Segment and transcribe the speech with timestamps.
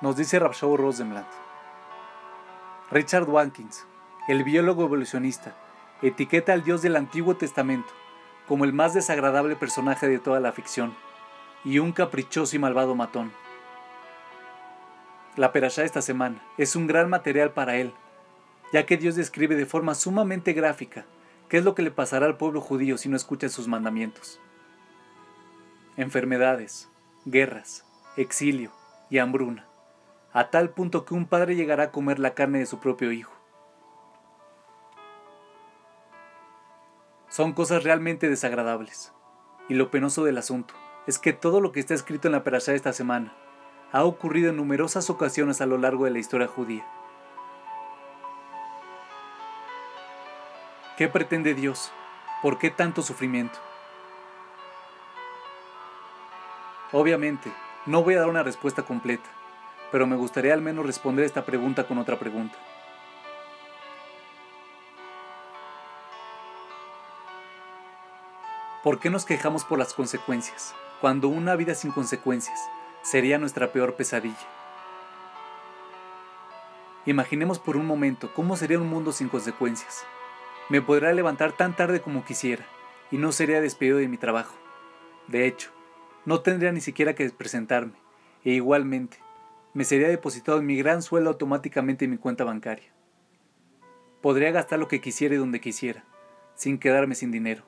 [0.00, 1.26] nos dice Rapshaw Rosenblatt.
[2.90, 3.86] Richard Watkins,
[4.28, 5.54] el biólogo evolucionista,
[6.02, 7.92] etiqueta al Dios del Antiguo Testamento
[8.46, 10.94] como el más desagradable personaje de toda la ficción
[11.64, 13.32] y un caprichoso y malvado matón.
[15.36, 17.92] La perashá esta semana es un gran material para él,
[18.72, 21.06] ya que Dios describe de forma sumamente gráfica
[21.48, 24.40] qué es lo que le pasará al pueblo judío si no escucha sus mandamientos.
[25.96, 26.88] Enfermedades,
[27.24, 27.84] guerras,
[28.16, 28.70] exilio
[29.10, 29.66] y hambruna,
[30.36, 33.32] a tal punto que un padre llegará a comer la carne de su propio hijo.
[37.30, 39.14] Son cosas realmente desagradables.
[39.70, 40.74] Y lo penoso del asunto
[41.06, 43.32] es que todo lo que está escrito en la perashá de esta semana
[43.92, 46.86] ha ocurrido en numerosas ocasiones a lo largo de la historia judía.
[50.98, 51.90] ¿Qué pretende Dios?
[52.42, 53.58] ¿Por qué tanto sufrimiento?
[56.92, 57.50] Obviamente,
[57.86, 59.30] no voy a dar una respuesta completa,
[59.96, 62.54] pero me gustaría al menos responder esta pregunta con otra pregunta.
[68.84, 72.60] ¿Por qué nos quejamos por las consecuencias, cuando una vida sin consecuencias
[73.00, 74.36] sería nuestra peor pesadilla?
[77.06, 80.04] Imaginemos por un momento cómo sería un mundo sin consecuencias.
[80.68, 82.66] Me podría levantar tan tarde como quisiera
[83.10, 84.56] y no sería despedido de mi trabajo.
[85.26, 85.70] De hecho,
[86.26, 87.94] no tendría ni siquiera que presentarme
[88.44, 89.24] e igualmente
[89.76, 92.90] me sería depositado en mi gran sueldo automáticamente en mi cuenta bancaria.
[94.22, 96.02] Podría gastar lo que quisiera y donde quisiera,
[96.54, 97.62] sin quedarme sin dinero.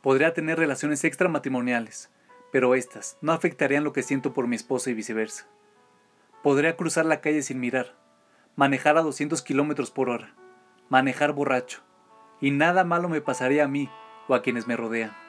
[0.00, 2.08] Podría tener relaciones extramatrimoniales,
[2.52, 5.48] pero estas no afectarían lo que siento por mi esposa y viceversa.
[6.44, 7.96] Podría cruzar la calle sin mirar,
[8.54, 10.36] manejar a 200 kilómetros por hora,
[10.88, 11.80] manejar borracho,
[12.40, 13.90] y nada malo me pasaría a mí
[14.28, 15.27] o a quienes me rodean.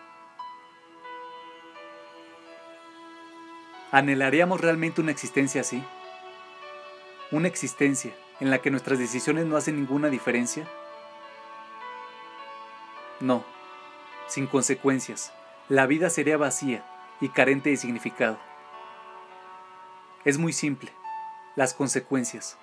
[3.91, 5.83] ¿Anhelaríamos realmente una existencia así?
[7.31, 10.67] ¿Una existencia en la que nuestras decisiones no hacen ninguna diferencia?
[13.19, 13.43] No
[14.29, 15.33] sin consecuencias,
[15.69, 16.85] la vida sería vacía
[17.19, 18.37] y carente de significado.
[20.23, 20.91] Es muy simple.
[21.55, 22.57] Las consecuencias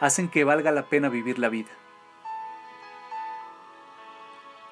[0.00, 1.70] hacen que valga la pena vivir la vida.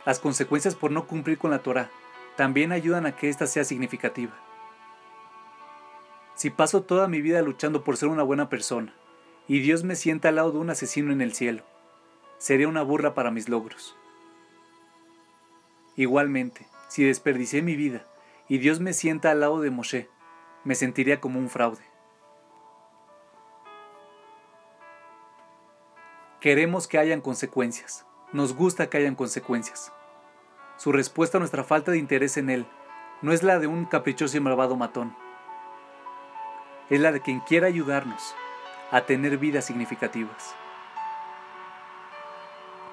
[0.06, 1.90] Las consecuencias por no cumplir con la Torah
[2.36, 4.32] también ayudan a que ésta sea significativa.
[6.36, 8.94] Si paso toda mi vida luchando por ser una buena persona
[9.48, 11.64] y Dios me sienta al lado de un asesino en el cielo,
[12.36, 13.96] sería una burra para mis logros.
[15.96, 18.04] Igualmente, si desperdicié mi vida
[18.50, 20.10] y Dios me sienta al lado de Moshe,
[20.62, 21.84] me sentiría como un fraude.
[26.40, 28.04] Queremos que hayan consecuencias.
[28.34, 29.90] Nos gusta que hayan consecuencias.
[30.76, 32.66] Su respuesta a nuestra falta de interés en Él
[33.22, 35.16] no es la de un caprichoso y malvado matón.
[36.88, 38.34] Es la de quien quiera ayudarnos
[38.92, 40.54] a tener vidas significativas.